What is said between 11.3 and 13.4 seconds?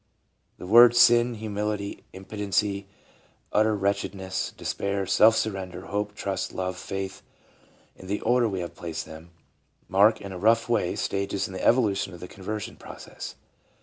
in the evolution of the conversion process.